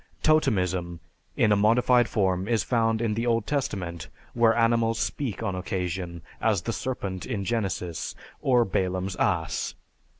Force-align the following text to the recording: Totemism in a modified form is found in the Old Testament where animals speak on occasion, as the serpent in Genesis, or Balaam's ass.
Totemism 0.23 0.99
in 1.37 1.51
a 1.51 1.55
modified 1.55 2.09
form 2.09 2.47
is 2.47 2.63
found 2.63 3.03
in 3.03 3.13
the 3.13 3.27
Old 3.27 3.45
Testament 3.45 4.07
where 4.33 4.55
animals 4.55 4.97
speak 4.97 5.43
on 5.43 5.53
occasion, 5.53 6.23
as 6.41 6.63
the 6.63 6.73
serpent 6.73 7.27
in 7.27 7.45
Genesis, 7.45 8.15
or 8.41 8.65
Balaam's 8.65 9.15
ass. 9.17 9.75